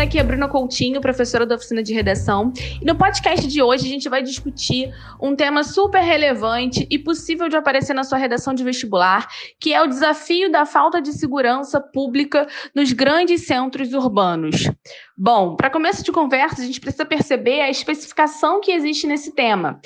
galera, 0.00 0.04
aqui 0.04 0.18
é 0.18 0.22
Bruna 0.22 0.48
Coutinho, 0.48 1.00
professora 1.00 1.44
da 1.44 1.56
oficina 1.56 1.82
de 1.82 1.92
redação. 1.92 2.52
E 2.80 2.84
no 2.84 2.96
podcast 2.96 3.46
de 3.46 3.62
hoje 3.62 3.86
a 3.86 3.88
gente 3.88 4.08
vai 4.08 4.22
discutir 4.22 4.90
um 5.20 5.36
tema 5.36 5.62
super 5.62 6.00
relevante 6.00 6.86
e 6.90 6.98
possível 6.98 7.48
de 7.48 7.56
aparecer 7.56 7.92
na 7.92 8.04
sua 8.04 8.16
redação 8.16 8.54
de 8.54 8.64
vestibular, 8.64 9.28
que 9.58 9.74
é 9.74 9.82
o 9.82 9.86
desafio 9.86 10.50
da 10.50 10.64
falta 10.64 11.00
de 11.02 11.12
segurança 11.12 11.80
pública 11.80 12.46
nos 12.74 12.92
grandes 12.92 13.46
centros 13.46 13.92
urbanos. 13.92 14.70
Bom, 15.16 15.54
para 15.54 15.68
começo 15.68 16.02
de 16.02 16.12
conversa, 16.12 16.62
a 16.62 16.64
gente 16.64 16.80
precisa 16.80 17.04
perceber 17.04 17.60
a 17.60 17.68
especificação 17.68 18.60
que 18.60 18.72
existe 18.72 19.06
nesse 19.06 19.34
tema. 19.34 19.80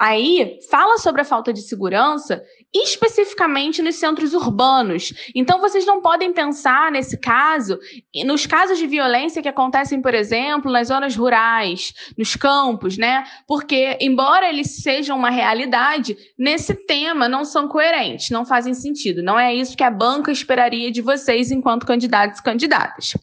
Aí, 0.00 0.58
fala 0.70 0.96
sobre 0.96 1.20
a 1.20 1.24
falta 1.26 1.52
de 1.52 1.60
segurança 1.60 2.42
especificamente 2.74 3.82
nos 3.82 3.96
centros 3.96 4.32
urbanos. 4.32 5.12
Então, 5.34 5.60
vocês 5.60 5.84
não 5.84 6.00
podem 6.00 6.32
pensar 6.32 6.90
nesse 6.92 7.18
caso, 7.18 7.78
nos 8.24 8.46
casos 8.46 8.78
de 8.78 8.86
violência 8.86 9.42
que 9.42 9.48
acontecem, 9.48 10.00
por 10.00 10.14
exemplo, 10.14 10.70
nas 10.70 10.88
zonas 10.88 11.16
rurais, 11.16 11.92
nos 12.16 12.36
campos, 12.36 12.96
né? 12.96 13.24
Porque, 13.46 13.98
embora 14.00 14.48
eles 14.48 14.82
sejam 14.82 15.18
uma 15.18 15.30
realidade, 15.30 16.16
nesse 16.38 16.74
tema 16.74 17.28
não 17.28 17.44
são 17.44 17.66
coerentes, 17.66 18.30
não 18.30 18.44
fazem 18.44 18.72
sentido. 18.72 19.22
Não 19.22 19.38
é 19.38 19.54
isso 19.54 19.76
que 19.76 19.84
a 19.84 19.90
banca 19.90 20.30
esperaria 20.30 20.90
de 20.90 21.02
vocês 21.02 21.50
enquanto 21.50 21.86
candidatos 21.86 22.38
e 22.38 22.42
candidatas. 22.42 23.16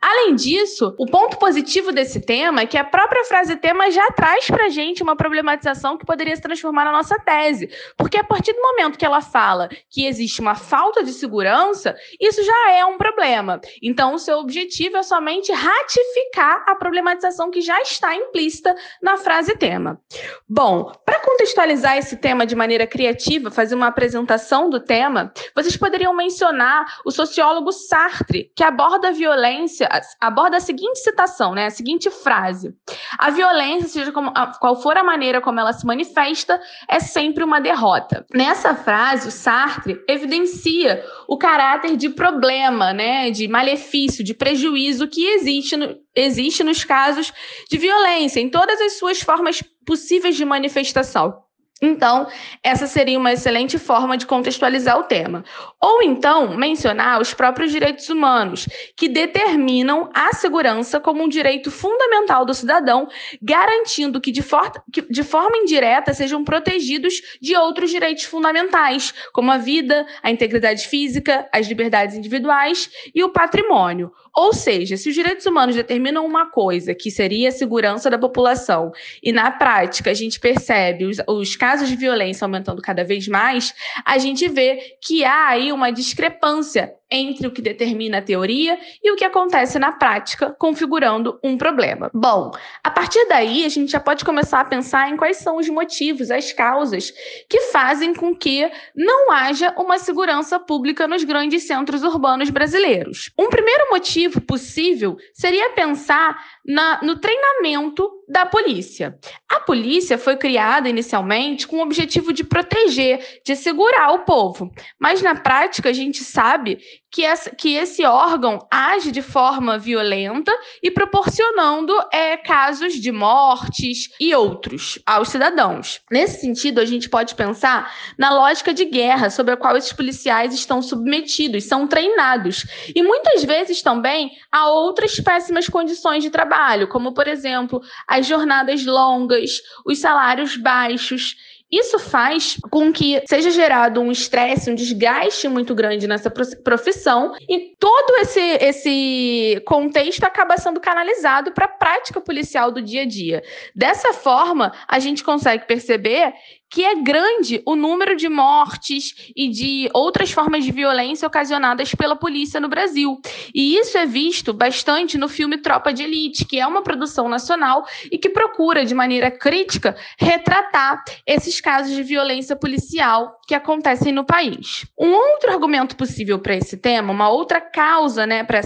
Além 0.00 0.34
disso, 0.34 0.94
o 0.98 1.06
ponto 1.06 1.38
positivo 1.38 1.92
desse 1.92 2.20
tema 2.20 2.62
é 2.62 2.66
que 2.66 2.76
a 2.76 2.84
própria 2.84 3.24
frase 3.24 3.56
tema 3.56 3.90
já 3.90 4.10
traz 4.10 4.46
pra 4.46 4.68
gente 4.68 5.02
uma 5.02 5.16
problematização 5.16 5.96
que 5.96 6.04
poderia 6.04 6.36
se 6.36 6.42
transformar 6.42 6.84
na 6.84 6.92
nossa 6.92 7.18
tese. 7.18 7.70
Porque 7.96 8.18
a 8.18 8.24
partir 8.24 8.52
do 8.52 8.60
momento 8.60 8.89
momento 8.90 8.98
que 8.98 9.06
ela 9.06 9.20
fala 9.20 9.68
que 9.88 10.06
existe 10.06 10.40
uma 10.40 10.54
falta 10.54 11.02
de 11.02 11.12
segurança, 11.12 11.94
isso 12.20 12.42
já 12.42 12.72
é 12.72 12.84
um 12.84 12.98
problema. 12.98 13.60
Então, 13.82 14.14
o 14.14 14.18
seu 14.18 14.38
objetivo 14.38 14.96
é 14.96 15.02
somente 15.02 15.52
ratificar 15.52 16.64
a 16.66 16.74
problematização 16.74 17.50
que 17.50 17.60
já 17.60 17.80
está 17.80 18.14
implícita 18.14 18.74
na 19.02 19.16
frase 19.16 19.56
tema. 19.56 20.00
Bom, 20.48 20.92
para 21.04 21.20
contextualizar 21.20 21.96
esse 21.96 22.16
tema 22.16 22.44
de 22.44 22.56
maneira 22.56 22.86
criativa, 22.86 23.50
fazer 23.50 23.74
uma 23.74 23.86
apresentação 23.86 24.68
do 24.68 24.80
tema, 24.80 25.32
vocês 25.54 25.76
poderiam 25.76 26.14
mencionar 26.14 26.84
o 27.04 27.10
sociólogo 27.10 27.72
Sartre, 27.72 28.50
que 28.56 28.64
aborda 28.64 29.08
a 29.08 29.12
violência, 29.12 29.88
aborda 30.20 30.56
a 30.56 30.60
seguinte 30.60 30.98
citação, 30.98 31.54
né, 31.54 31.66
a 31.66 31.70
seguinte 31.70 32.10
frase: 32.10 32.74
A 33.18 33.30
violência, 33.30 33.88
seja 33.88 34.12
como, 34.12 34.32
qual 34.58 34.80
for 34.80 34.96
a 34.96 35.04
maneira 35.04 35.40
como 35.40 35.60
ela 35.60 35.72
se 35.72 35.86
manifesta, 35.86 36.60
é 36.88 36.98
sempre 36.98 37.44
uma 37.44 37.60
derrota. 37.60 38.24
Nessa 38.34 38.74
frase, 38.82 39.28
o 39.28 39.30
Sartre 39.30 40.02
evidencia 40.08 41.04
o 41.28 41.38
caráter 41.38 41.96
de 41.96 42.08
problema, 42.08 42.92
né, 42.92 43.30
de 43.30 43.46
malefício, 43.48 44.24
de 44.24 44.34
prejuízo 44.34 45.08
que 45.08 45.26
existe, 45.26 45.76
no, 45.76 45.96
existe 46.14 46.64
nos 46.64 46.84
casos 46.84 47.32
de 47.68 47.78
violência, 47.78 48.40
em 48.40 48.48
todas 48.48 48.80
as 48.80 48.94
suas 48.94 49.20
formas 49.20 49.62
possíveis 49.86 50.36
de 50.36 50.44
manifestação. 50.44 51.49
Então, 51.82 52.26
essa 52.62 52.86
seria 52.86 53.18
uma 53.18 53.32
excelente 53.32 53.78
forma 53.78 54.18
de 54.18 54.26
contextualizar 54.26 54.98
o 54.98 55.04
tema. 55.04 55.42
Ou 55.80 56.02
então, 56.02 56.54
mencionar 56.54 57.20
os 57.20 57.32
próprios 57.32 57.72
direitos 57.72 58.10
humanos, 58.10 58.68
que 58.94 59.08
determinam 59.08 60.10
a 60.12 60.34
segurança 60.34 61.00
como 61.00 61.22
um 61.22 61.28
direito 61.28 61.70
fundamental 61.70 62.44
do 62.44 62.52
cidadão, 62.52 63.08
garantindo 63.40 64.20
que 64.20 64.30
de, 64.30 64.42
for 64.42 64.70
que 64.92 65.00
de 65.00 65.22
forma 65.22 65.56
indireta 65.56 66.12
sejam 66.12 66.44
protegidos 66.44 67.14
de 67.40 67.56
outros 67.56 67.90
direitos 67.90 68.24
fundamentais, 68.24 69.14
como 69.32 69.50
a 69.50 69.56
vida, 69.56 70.06
a 70.22 70.30
integridade 70.30 70.86
física, 70.86 71.48
as 71.50 71.66
liberdades 71.66 72.14
individuais 72.14 72.90
e 73.14 73.24
o 73.24 73.30
patrimônio. 73.30 74.12
Ou 74.34 74.52
seja, 74.52 74.96
se 74.96 75.08
os 75.08 75.14
direitos 75.14 75.46
humanos 75.46 75.74
determinam 75.74 76.24
uma 76.24 76.50
coisa, 76.50 76.94
que 76.94 77.10
seria 77.10 77.48
a 77.48 77.52
segurança 77.52 78.08
da 78.08 78.18
população, 78.18 78.92
e 79.22 79.32
na 79.32 79.50
prática 79.50 80.10
a 80.10 80.14
gente 80.14 80.38
percebe 80.38 81.04
os, 81.04 81.18
os 81.26 81.56
casos 81.56 81.88
de 81.88 81.96
violência 81.96 82.44
aumentando 82.44 82.80
cada 82.80 83.04
vez 83.04 83.26
mais, 83.26 83.74
a 84.04 84.18
gente 84.18 84.48
vê 84.48 84.96
que 85.00 85.24
há 85.24 85.48
aí 85.48 85.72
uma 85.72 85.90
discrepância 85.90 86.94
entre 87.10 87.46
o 87.46 87.50
que 87.50 87.60
determina 87.60 88.18
a 88.18 88.22
teoria 88.22 88.78
e 89.02 89.10
o 89.10 89.16
que 89.16 89.24
acontece 89.24 89.78
na 89.78 89.92
prática, 89.92 90.54
configurando 90.58 91.38
um 91.42 91.56
problema. 91.58 92.10
Bom, 92.14 92.52
a 92.82 92.90
partir 92.90 93.26
daí 93.28 93.64
a 93.64 93.68
gente 93.68 93.92
já 93.92 94.00
pode 94.00 94.24
começar 94.24 94.60
a 94.60 94.64
pensar 94.64 95.10
em 95.10 95.16
quais 95.16 95.38
são 95.38 95.56
os 95.56 95.68
motivos, 95.68 96.30
as 96.30 96.52
causas 96.52 97.12
que 97.48 97.60
fazem 97.72 98.14
com 98.14 98.34
que 98.34 98.70
não 98.94 99.32
haja 99.32 99.74
uma 99.76 99.98
segurança 99.98 100.58
pública 100.58 101.08
nos 101.08 101.24
grandes 101.24 101.66
centros 101.66 102.02
urbanos 102.02 102.50
brasileiros. 102.50 103.30
Um 103.38 103.48
primeiro 103.48 103.90
motivo 103.90 104.40
possível 104.40 105.16
seria 105.32 105.70
pensar 105.70 106.59
na, 106.66 107.00
no 107.02 107.16
treinamento 107.16 108.10
da 108.28 108.46
polícia. 108.46 109.18
A 109.48 109.60
polícia 109.60 110.16
foi 110.16 110.36
criada 110.36 110.88
inicialmente 110.88 111.66
com 111.66 111.78
o 111.78 111.82
objetivo 111.82 112.32
de 112.32 112.44
proteger, 112.44 113.40
de 113.44 113.56
segurar 113.56 114.12
o 114.12 114.20
povo, 114.20 114.70
mas 114.98 115.20
na 115.22 115.34
prática 115.34 115.88
a 115.88 115.92
gente 115.92 116.22
sabe 116.22 116.78
que, 117.10 117.24
essa, 117.24 117.50
que 117.50 117.74
esse 117.74 118.04
órgão 118.04 118.66
age 118.70 119.10
de 119.10 119.20
forma 119.20 119.78
violenta 119.78 120.52
e 120.82 120.90
proporcionando 120.90 121.92
é, 122.12 122.36
casos 122.36 122.94
de 122.94 123.10
mortes 123.10 124.10
e 124.20 124.34
outros 124.34 124.98
aos 125.04 125.28
cidadãos. 125.28 126.00
Nesse 126.10 126.40
sentido, 126.40 126.80
a 126.80 126.84
gente 126.84 127.08
pode 127.08 127.34
pensar 127.34 127.92
na 128.16 128.32
lógica 128.32 128.72
de 128.72 128.84
guerra 128.84 129.30
sobre 129.30 129.54
a 129.54 129.56
qual 129.56 129.76
esses 129.76 129.92
policiais 129.92 130.54
estão 130.54 130.80
submetidos, 130.80 131.64
são 131.64 131.86
treinados, 131.86 132.64
e 132.94 133.02
muitas 133.02 133.42
vezes 133.44 133.82
também 133.82 134.30
a 134.52 134.70
outras 134.70 135.18
péssimas 135.18 135.68
condições 135.68 136.22
de 136.22 136.30
trabalho, 136.30 136.88
como, 136.88 137.12
por 137.12 137.26
exemplo, 137.26 137.80
as 138.06 138.26
jornadas 138.26 138.84
longas, 138.84 139.60
os 139.84 139.98
salários 139.98 140.56
baixos 140.56 141.36
isso 141.70 141.98
faz 141.98 142.56
com 142.70 142.92
que 142.92 143.22
seja 143.28 143.50
gerado 143.50 144.00
um 144.00 144.10
estresse, 144.10 144.70
um 144.70 144.74
desgaste 144.74 145.48
muito 145.48 145.74
grande 145.74 146.08
nessa 146.08 146.30
profissão 146.30 147.32
e 147.48 147.74
todo 147.78 148.16
esse, 148.20 148.40
esse 148.40 149.62
contexto 149.66 150.24
acaba 150.24 150.56
sendo 150.56 150.80
canalizado 150.80 151.52
para 151.52 151.66
a 151.66 151.68
prática 151.68 152.20
policial 152.20 152.72
do 152.72 152.82
dia 152.82 153.02
a 153.02 153.06
dia. 153.06 153.42
Dessa 153.74 154.12
forma, 154.12 154.72
a 154.88 154.98
gente 154.98 155.22
consegue 155.22 155.66
perceber 155.66 156.32
que 156.70 156.84
é 156.84 156.94
grande 156.94 157.60
o 157.66 157.74
número 157.74 158.14
de 158.16 158.28
mortes 158.28 159.32
e 159.34 159.48
de 159.48 159.90
outras 159.92 160.30
formas 160.30 160.64
de 160.64 160.70
violência 160.70 161.26
ocasionadas 161.26 161.92
pela 161.94 162.14
polícia 162.14 162.60
no 162.60 162.68
Brasil. 162.68 163.20
E 163.52 163.76
isso 163.76 163.98
é 163.98 164.06
visto 164.06 164.52
bastante 164.52 165.18
no 165.18 165.28
filme 165.28 165.58
Tropa 165.58 165.92
de 165.92 166.04
Elite, 166.04 166.44
que 166.44 166.60
é 166.60 166.66
uma 166.66 166.82
produção 166.82 167.28
nacional 167.28 167.84
e 168.10 168.16
que 168.16 168.30
procura, 168.30 168.84
de 168.84 168.94
maneira 168.94 169.30
crítica, 169.30 169.96
retratar 170.16 171.02
esses 171.26 171.60
casos 171.60 171.94
de 171.94 172.02
violência 172.04 172.54
policial 172.54 173.36
que 173.48 173.54
acontecem 173.54 174.12
no 174.12 174.24
país. 174.24 174.86
Um 174.98 175.10
outro 175.10 175.50
argumento 175.50 175.96
possível 175.96 176.38
para 176.38 176.54
esse 176.54 176.76
tema, 176.76 177.12
uma 177.12 177.28
outra 177.28 177.60
causa 177.60 178.24
né, 178.26 178.44
para 178.44 178.60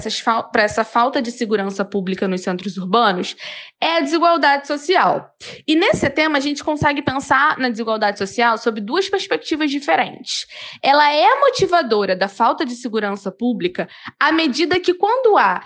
essa 0.62 0.84
falta 0.84 1.22
de 1.22 1.32
segurança 1.32 1.84
pública 1.84 2.28
nos 2.28 2.42
centros 2.42 2.76
urbanos, 2.76 3.34
é 3.80 3.96
a 3.96 4.00
desigualdade 4.00 4.66
social. 4.66 5.30
E 5.66 5.74
nesse 5.74 6.08
tema, 6.10 6.36
a 6.36 6.40
gente 6.40 6.62
consegue 6.62 7.00
pensar 7.00 7.58
na 7.58 7.70
desigualdade 7.70 7.93
desigualdade 7.94 8.18
social 8.18 8.58
sob 8.58 8.80
duas 8.80 9.08
perspectivas 9.08 9.70
diferentes. 9.70 10.46
Ela 10.82 11.12
é 11.12 11.40
motivadora 11.40 12.16
da 12.16 12.28
falta 12.28 12.64
de 12.64 12.74
segurança 12.74 13.30
pública 13.30 13.88
à 14.18 14.32
medida 14.32 14.80
que, 14.80 14.94
quando 14.94 15.36
há 15.36 15.62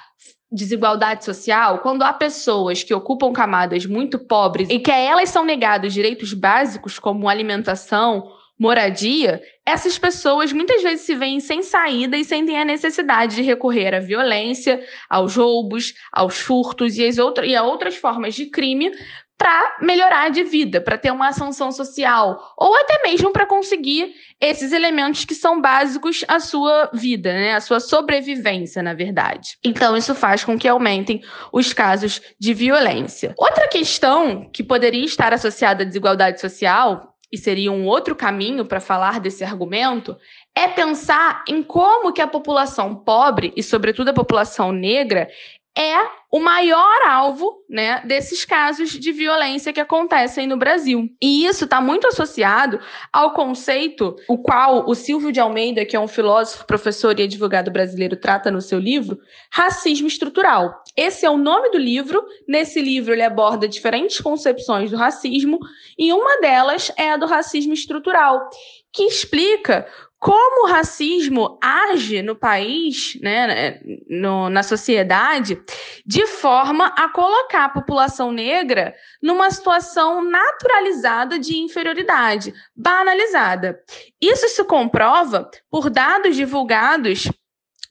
desigualdade 0.50 1.24
social, 1.24 1.78
quando 1.80 2.02
há 2.02 2.12
pessoas 2.12 2.82
que 2.82 2.94
ocupam 2.94 3.32
camadas 3.32 3.84
muito 3.84 4.18
pobres 4.18 4.68
e 4.70 4.78
que 4.78 4.90
a 4.90 4.96
elas 4.96 5.28
são 5.28 5.44
negados 5.44 5.92
direitos 5.92 6.32
básicos 6.32 6.98
como 6.98 7.28
alimentação, 7.28 8.32
moradia, 8.58 9.42
essas 9.64 9.98
pessoas 9.98 10.52
muitas 10.52 10.82
vezes 10.82 11.04
se 11.04 11.14
veem 11.14 11.38
sem 11.38 11.62
saída 11.62 12.16
e 12.16 12.24
sentem 12.24 12.58
a 12.58 12.64
necessidade 12.64 13.36
de 13.36 13.42
recorrer 13.42 13.94
à 13.94 14.00
violência, 14.00 14.81
aos 15.08 15.36
roubos, 15.36 15.92
aos 16.10 16.38
furtos 16.38 16.96
e, 16.96 17.06
as 17.06 17.19
outras, 17.19 17.48
e 17.48 17.54
a 17.54 17.62
outras 17.62 17.96
formas 17.96 18.34
de 18.34 18.46
crime 18.46 18.90
para 19.38 19.76
melhorar 19.81 20.31
de 20.31 20.43
vida, 20.43 20.81
para 20.81 20.99
ter 20.99 21.12
uma 21.12 21.29
ascensão 21.29 21.70
social, 21.70 22.52
ou 22.58 22.75
até 22.75 23.00
mesmo 23.05 23.32
para 23.32 23.46
conseguir 23.46 24.12
esses 24.40 24.73
elementos 24.73 25.25
que 25.25 25.35
são 25.35 25.61
básicos 25.61 26.25
à 26.26 26.40
sua 26.40 26.90
vida, 26.93 27.32
né? 27.32 27.55
à 27.55 27.61
sua 27.61 27.79
sobrevivência, 27.79 28.82
na 28.82 28.94
verdade. 28.94 29.56
Então, 29.64 29.96
isso 29.96 30.12
faz 30.12 30.43
com 30.43 30.58
que 30.58 30.67
aumentem 30.67 31.23
os 31.52 31.73
casos 31.73 32.20
de 32.38 32.52
violência. 32.52 33.32
Outra 33.38 33.69
questão 33.69 34.50
que 34.52 34.64
poderia 34.64 35.05
estar 35.05 35.32
associada 35.32 35.84
à 35.84 35.87
desigualdade 35.87 36.41
social, 36.41 37.14
e 37.31 37.37
seria 37.37 37.70
um 37.70 37.87
outro 37.87 38.17
caminho 38.17 38.64
para 38.64 38.81
falar 38.81 39.20
desse 39.20 39.44
argumento, 39.44 40.17
é 40.55 40.67
pensar 40.67 41.44
em 41.46 41.62
como 41.62 42.12
que 42.12 42.23
a 42.23 42.26
população 42.26 42.94
pobre, 42.94 43.52
e 43.55 43.62
sobretudo 43.62 44.08
a 44.08 44.14
população 44.14 44.73
negra, 44.73 45.29
é 45.78 46.08
o 46.30 46.40
maior 46.40 47.02
alvo 47.06 47.64
né, 47.70 48.02
desses 48.04 48.44
casos 48.44 48.90
de 48.90 49.12
violência 49.12 49.72
que 49.72 49.78
acontecem 49.78 50.44
no 50.44 50.58
Brasil. 50.58 51.08
E 51.22 51.46
isso 51.46 51.64
está 51.64 51.80
muito 51.80 52.08
associado 52.08 52.80
ao 53.12 53.32
conceito, 53.32 54.16
o 54.28 54.36
qual 54.36 54.88
o 54.88 54.94
Silvio 54.94 55.30
de 55.30 55.38
Almeida, 55.38 55.86
que 55.86 55.94
é 55.94 56.00
um 56.00 56.08
filósofo, 56.08 56.66
professor 56.66 57.19
e 57.19 57.22
advogado 57.22 57.70
brasileiro, 57.70 58.16
trata 58.16 58.50
no 58.50 58.60
seu 58.60 58.78
livro, 58.78 59.20
racismo 59.52 60.08
estrutural. 60.08 60.82
Esse 60.96 61.25
é 61.25 61.30
o 61.30 61.38
nome 61.38 61.70
do 61.70 61.78
livro. 61.78 62.26
Nesse 62.46 62.82
livro, 62.82 63.12
ele 63.12 63.22
aborda 63.22 63.69
diferentes 63.69 64.20
concepções 64.20 64.90
do 64.90 64.96
racismo, 64.96 65.60
e 65.96 66.12
uma 66.12 66.40
delas 66.40 66.90
é 66.96 67.12
a 67.12 67.16
do 67.16 67.26
racismo 67.26 67.72
estrutural, 67.72 68.50
que 68.92 69.04
explica 69.04 69.86
como 70.19 70.67
o 70.67 70.69
racismo 70.69 71.59
age 71.62 72.23
no 72.23 72.35
país, 72.35 73.17
né, 73.23 73.47
né, 73.47 73.81
no, 74.09 74.50
na 74.50 74.65
sociedade, 74.65 75.62
de 76.05 76.26
forma 76.26 76.87
a 76.87 77.09
colocar 77.09 77.67
a 77.67 77.69
população 77.69 78.32
negra 78.32 78.94
numa 79.23 79.50
situação 79.50 80.23
naturalizada 80.23 81.38
de 81.38 81.56
inferioridade, 81.59 82.53
banalizada. 82.75 83.81
Isso 84.20 84.49
se 84.49 84.65
comprova 84.65 85.49
por 85.70 85.88
dados 85.88 86.35
divulgados 86.35 87.29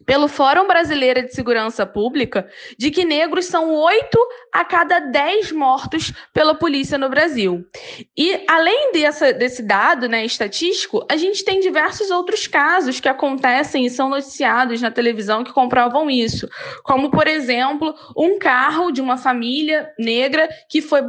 pelo 0.07 0.30
Fórum 0.30 0.65
Brasileiro 0.65 1.21
de 1.21 1.36
Segurança 1.36 1.86
Pública 1.86 2.50
de 2.80 2.89
que 2.89 3.04
negros 3.04 3.45
são 3.45 3.74
oito 3.74 4.18
a 4.54 4.63
cada 4.63 5.00
dez 5.00 5.51
mortos 5.51 6.13
pela 6.33 6.56
polícia 6.56 6.98
no 6.98 7.09
Brasil. 7.09 7.65
E 8.18 8.42
além 8.48 8.94
dessa, 8.94 9.33
desse 9.33 9.62
dado 9.62 10.07
né, 10.07 10.24
estatístico, 10.24 11.06
a 11.12 11.18
gente 11.18 11.44
tem 11.44 11.59
diversos 11.59 12.09
outros 12.09 12.48
casos 12.48 13.01
que 13.01 13.09
acontecem 13.09 13.86
e 13.86 13.89
são 13.89 14.09
noticiados 14.09 14.81
na 14.81 14.89
televisão 14.89 15.44
que 15.44 15.51
comprovam 15.51 16.09
isso. 16.09 16.48
Como, 16.86 17.12
por 17.12 17.27
exemplo, 17.27 17.94
um 18.15 18.39
carro 18.39 18.92
de 18.92 19.01
uma 19.01 19.18
família 19.18 19.92
negra 20.00 20.48
que 20.69 20.81
foi 20.81 21.01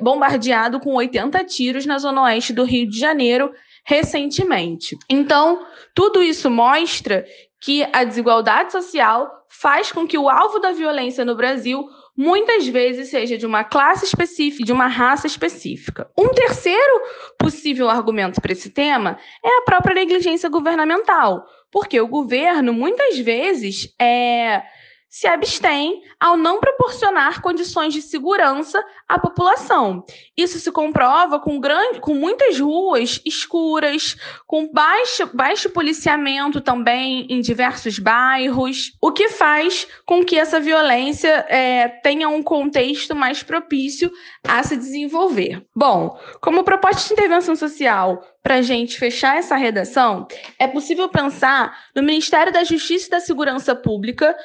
bombardeado 0.00 0.80
com 0.80 0.94
80 0.94 1.44
tiros 1.44 1.84
na 1.84 1.98
zona 1.98 2.22
oeste 2.22 2.54
do 2.54 2.64
Rio 2.64 2.88
de 2.88 2.98
Janeiro 2.98 3.52
recentemente. 3.84 4.96
Então, 5.08 5.66
tudo 5.94 6.22
isso 6.22 6.50
mostra 6.50 7.24
que 7.60 7.86
a 7.92 8.04
desigualdade 8.04 8.72
social 8.72 9.30
faz 9.48 9.90
com 9.90 10.06
que 10.06 10.18
o 10.18 10.28
alvo 10.28 10.58
da 10.58 10.72
violência 10.72 11.24
no 11.24 11.36
Brasil 11.36 11.88
muitas 12.16 12.66
vezes 12.66 13.10
seja 13.10 13.38
de 13.38 13.46
uma 13.46 13.62
classe 13.64 14.04
específica, 14.04 14.64
de 14.64 14.72
uma 14.72 14.88
raça 14.88 15.26
específica. 15.26 16.10
Um 16.18 16.28
terceiro 16.28 17.02
possível 17.38 17.88
argumento 17.88 18.40
para 18.40 18.52
esse 18.52 18.70
tema 18.70 19.18
é 19.44 19.58
a 19.58 19.62
própria 19.62 19.94
negligência 19.94 20.48
governamental, 20.48 21.44
porque 21.70 22.00
o 22.00 22.08
governo 22.08 22.72
muitas 22.72 23.18
vezes 23.18 23.94
é 24.00 24.62
se 25.08 25.26
abstém 25.26 26.02
ao 26.20 26.36
não 26.36 26.60
proporcionar 26.60 27.40
condições 27.40 27.94
de 27.94 28.02
segurança 28.02 28.84
à 29.08 29.18
população. 29.18 30.04
Isso 30.36 30.58
se 30.58 30.70
comprova 30.70 31.40
com, 31.40 31.58
grande, 31.58 32.00
com 32.00 32.14
muitas 32.14 32.60
ruas 32.60 33.20
escuras, 33.24 34.16
com 34.46 34.70
baixo, 34.70 35.30
baixo 35.32 35.70
policiamento 35.70 36.60
também 36.60 37.26
em 37.30 37.40
diversos 37.40 37.98
bairros, 37.98 38.92
o 39.00 39.10
que 39.10 39.28
faz 39.28 39.86
com 40.04 40.24
que 40.24 40.38
essa 40.38 40.60
violência 40.60 41.46
é, 41.48 41.88
tenha 41.88 42.28
um 42.28 42.42
contexto 42.42 43.14
mais 43.14 43.42
propício 43.42 44.10
a 44.46 44.62
se 44.62 44.76
desenvolver. 44.76 45.64
Bom, 45.74 46.18
como 46.40 46.64
proposta 46.64 47.06
de 47.06 47.12
intervenção 47.14 47.56
social 47.56 48.22
para 48.42 48.56
a 48.56 48.62
gente 48.62 48.98
fechar 48.98 49.36
essa 49.36 49.56
redação, 49.56 50.26
é 50.58 50.66
possível 50.66 51.08
pensar 51.08 51.76
no 51.94 52.02
Ministério 52.02 52.52
da 52.52 52.64
Justiça 52.64 53.06
e 53.06 53.10
da 53.10 53.20
Segurança 53.20 53.74
Pública 53.74 54.36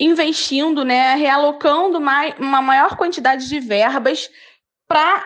investindo, 0.00 0.82
né, 0.82 1.14
realocando 1.14 2.00
mais, 2.00 2.34
uma 2.38 2.62
maior 2.62 2.96
quantidade 2.96 3.46
de 3.46 3.60
verbas 3.60 4.30
para 4.88 5.22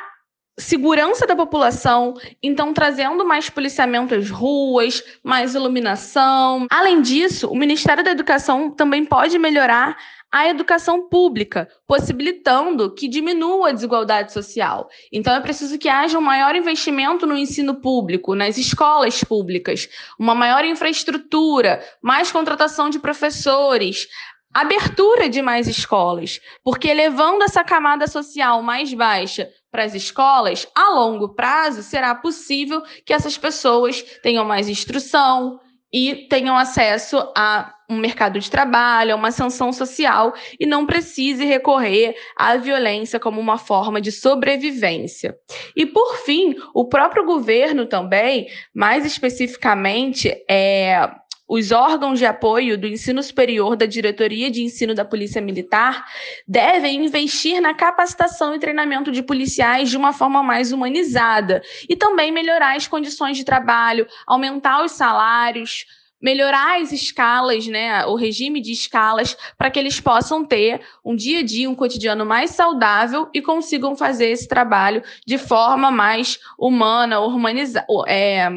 segurança 0.58 1.26
da 1.26 1.34
população, 1.34 2.14
então 2.42 2.72
trazendo 2.72 3.24
mais 3.24 3.50
policiamento 3.50 4.14
às 4.14 4.30
ruas, 4.30 5.02
mais 5.22 5.54
iluminação. 5.54 6.66
Além 6.70 7.00
disso, 7.00 7.48
o 7.48 7.56
Ministério 7.56 8.04
da 8.04 8.12
Educação 8.12 8.70
também 8.70 9.04
pode 9.04 9.38
melhorar 9.38 9.96
a 10.34 10.48
educação 10.48 11.08
pública, 11.08 11.68
possibilitando 11.86 12.92
que 12.92 13.06
diminua 13.06 13.68
a 13.68 13.72
desigualdade 13.72 14.32
social. 14.32 14.88
Então 15.12 15.32
é 15.32 15.40
preciso 15.40 15.78
que 15.78 15.88
haja 15.88 16.18
um 16.18 16.22
maior 16.22 16.56
investimento 16.56 17.24
no 17.24 17.36
ensino 17.36 17.76
público, 17.80 18.34
nas 18.34 18.58
escolas 18.58 19.22
públicas, 19.22 19.88
uma 20.18 20.34
maior 20.34 20.64
infraestrutura, 20.64 21.80
mais 22.02 22.32
contratação 22.32 22.90
de 22.90 22.98
professores, 22.98 24.08
abertura 24.54 25.28
de 25.28 25.42
mais 25.42 25.66
escolas, 25.66 26.40
porque 26.62 26.94
levando 26.94 27.42
essa 27.42 27.64
camada 27.64 28.06
social 28.06 28.62
mais 28.62 28.94
baixa 28.94 29.50
para 29.70 29.82
as 29.82 29.94
escolas, 29.94 30.68
a 30.74 30.90
longo 30.90 31.34
prazo 31.34 31.82
será 31.82 32.14
possível 32.14 32.80
que 33.04 33.12
essas 33.12 33.36
pessoas 33.36 34.00
tenham 34.22 34.44
mais 34.44 34.68
instrução 34.68 35.58
e 35.92 36.26
tenham 36.28 36.56
acesso 36.56 37.18
a 37.36 37.74
um 37.88 37.98
mercado 37.98 38.40
de 38.40 38.50
trabalho, 38.50 39.12
a 39.12 39.16
uma 39.16 39.30
sanção 39.30 39.72
social 39.72 40.32
e 40.58 40.66
não 40.66 40.86
precise 40.86 41.44
recorrer 41.44 42.16
à 42.36 42.56
violência 42.56 43.20
como 43.20 43.40
uma 43.40 43.58
forma 43.58 44.00
de 44.00 44.10
sobrevivência. 44.10 45.36
E 45.76 45.84
por 45.84 46.16
fim, 46.16 46.56
o 46.74 46.88
próprio 46.88 47.24
governo 47.24 47.86
também, 47.86 48.48
mais 48.74 49.04
especificamente, 49.04 50.32
é 50.48 51.10
os 51.46 51.72
órgãos 51.72 52.18
de 52.18 52.24
apoio 52.24 52.78
do 52.78 52.86
ensino 52.86 53.22
superior 53.22 53.76
da 53.76 53.86
Diretoria 53.86 54.50
de 54.50 54.62
Ensino 54.62 54.94
da 54.94 55.04
Polícia 55.04 55.40
Militar 55.40 56.04
devem 56.48 57.04
investir 57.04 57.60
na 57.60 57.74
capacitação 57.74 58.54
e 58.54 58.58
treinamento 58.58 59.12
de 59.12 59.22
policiais 59.22 59.90
de 59.90 59.96
uma 59.96 60.12
forma 60.12 60.42
mais 60.42 60.72
humanizada 60.72 61.62
e 61.88 61.94
também 61.94 62.32
melhorar 62.32 62.76
as 62.76 62.88
condições 62.88 63.36
de 63.36 63.44
trabalho, 63.44 64.06
aumentar 64.26 64.84
os 64.84 64.92
salários, 64.92 65.84
melhorar 66.20 66.80
as 66.80 66.92
escalas, 66.92 67.66
né, 67.66 68.06
o 68.06 68.14
regime 68.14 68.60
de 68.60 68.72
escalas, 68.72 69.36
para 69.58 69.70
que 69.70 69.78
eles 69.78 70.00
possam 70.00 70.44
ter 70.44 70.80
um 71.04 71.14
dia 71.14 71.40
a 71.40 71.42
dia, 71.42 71.68
um 71.68 71.74
cotidiano 71.74 72.24
mais 72.24 72.50
saudável 72.50 73.28
e 73.34 73.42
consigam 73.42 73.94
fazer 73.94 74.30
esse 74.30 74.48
trabalho 74.48 75.02
de 75.26 75.36
forma 75.36 75.90
mais 75.90 76.38
humana, 76.58 77.20
humaniza 77.20 77.84
é, 78.06 78.48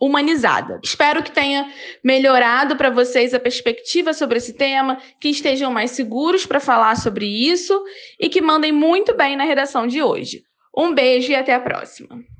humanizada. 0.00 0.80
Espero 0.82 1.22
que 1.22 1.30
tenha 1.30 1.68
melhorado 2.02 2.76
para 2.76 2.90
vocês 2.90 3.34
a 3.34 3.40
perspectiva 3.40 4.12
sobre 4.12 4.38
esse 4.38 4.52
tema, 4.52 4.98
que 5.20 5.28
estejam 5.28 5.72
mais 5.72 5.90
seguros 5.92 6.46
para 6.46 6.60
falar 6.60 6.96
sobre 6.96 7.26
isso 7.26 7.82
e 8.20 8.28
que 8.28 8.40
mandem 8.40 8.72
muito 8.72 9.16
bem 9.16 9.36
na 9.36 9.44
redação 9.44 9.86
de 9.86 10.02
hoje. 10.02 10.42
Um 10.76 10.94
beijo 10.94 11.32
e 11.32 11.34
até 11.34 11.54
a 11.54 11.60
próxima. 11.60 12.35